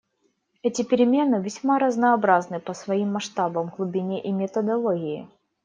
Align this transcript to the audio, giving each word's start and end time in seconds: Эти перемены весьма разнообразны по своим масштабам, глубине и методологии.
Эти 0.63 0.81
перемены 0.81 1.39
весьма 1.43 1.77
разнообразны 1.77 2.59
по 2.59 2.73
своим 2.73 3.11
масштабам, 3.13 3.67
глубине 3.77 4.19
и 4.19 4.31
методологии. 4.31 5.29